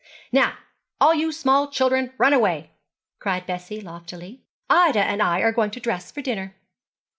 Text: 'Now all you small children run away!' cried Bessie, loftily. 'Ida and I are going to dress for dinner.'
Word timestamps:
'Now 0.31 0.57
all 0.99 1.13
you 1.13 1.31
small 1.31 1.67
children 1.69 2.11
run 2.17 2.33
away!' 2.33 2.71
cried 3.19 3.45
Bessie, 3.45 3.81
loftily. 3.81 4.41
'Ida 4.67 5.01
and 5.01 5.21
I 5.21 5.41
are 5.41 5.51
going 5.51 5.69
to 5.69 5.79
dress 5.79 6.09
for 6.09 6.21
dinner.' 6.23 6.55